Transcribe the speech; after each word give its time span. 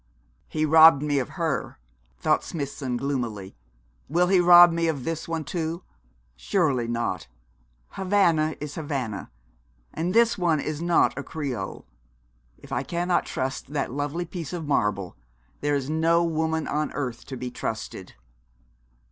'He 0.47 0.65
robbed 0.65 1.03
me 1.03 1.19
of 1.19 1.37
her!' 1.37 1.77
thought 2.17 2.43
Smithson, 2.43 2.97
gloomily. 2.97 3.55
'Will 4.09 4.29
he 4.29 4.39
rob 4.39 4.71
me 4.71 4.87
of 4.87 5.03
this 5.03 5.27
one 5.27 5.43
too? 5.43 5.83
Surely 6.35 6.87
not! 6.87 7.27
Havana 7.89 8.55
is 8.59 8.73
Havana 8.73 9.29
and 9.93 10.11
this 10.15 10.39
one 10.39 10.59
is 10.59 10.81
not 10.81 11.15
a 11.19 11.21
Creole. 11.21 11.85
If 12.57 12.71
I 12.71 12.81
cannot 12.81 13.27
trust 13.27 13.73
that 13.73 13.91
lovely 13.91 14.25
piece 14.25 14.53
of 14.53 14.67
marble, 14.67 15.15
there 15.59 15.75
is 15.75 15.87
no 15.87 16.23
woman 16.23 16.67
on 16.67 16.91
earth 16.93 17.23
to 17.25 17.37
be 17.37 17.51
trusted.' 17.51 18.15